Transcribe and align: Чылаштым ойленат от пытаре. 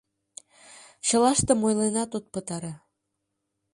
Чылаштым 1.07 1.59
ойленат 1.67 2.11
от 2.17 2.25
пытаре. 2.33 2.73